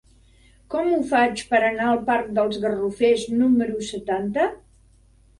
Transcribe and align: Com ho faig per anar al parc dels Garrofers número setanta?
Com 0.73 0.87
ho 0.93 1.01
faig 1.09 1.41
per 1.51 1.59
anar 1.67 1.83
al 1.89 2.01
parc 2.07 2.31
dels 2.37 2.57
Garrofers 2.63 3.25
número 3.43 3.77
setanta? 3.91 4.47